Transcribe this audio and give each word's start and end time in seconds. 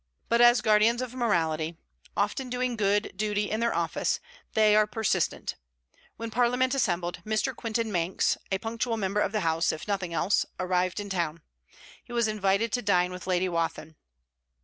But 0.29 0.41
as 0.41 0.61
guardians 0.61 1.03
of 1.03 1.13
morality, 1.13 1.77
often 2.17 2.49
doing 2.49 2.75
good 2.75 3.13
duty 3.15 3.51
in 3.51 3.59
their 3.59 3.75
office, 3.75 4.19
they 4.55 4.75
are 4.75 4.87
persistent. 4.87 5.57
When 6.17 6.31
Parliament 6.31 6.73
assembled, 6.73 7.19
Mr. 7.23 7.55
Quintin 7.55 7.91
Manx, 7.91 8.35
a 8.51 8.57
punctual 8.57 8.97
member 8.97 9.19
of 9.21 9.31
the 9.31 9.41
House, 9.41 9.71
if 9.71 9.87
nothing 9.87 10.11
else, 10.11 10.43
arrived 10.59 10.99
in 10.99 11.11
town. 11.11 11.43
He 12.03 12.13
was 12.13 12.27
invited 12.27 12.71
to 12.71 12.81
dine 12.81 13.11
with 13.11 13.27
Lady 13.27 13.47
Wathin. 13.47 13.95